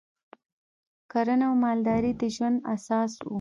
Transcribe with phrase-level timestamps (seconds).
[1.11, 3.25] کرنه او مالداري د ژوند اساس و